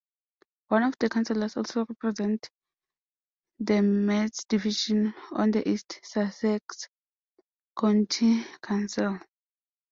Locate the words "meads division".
3.83-5.13